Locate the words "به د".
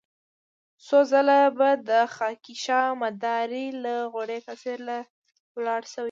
1.57-1.91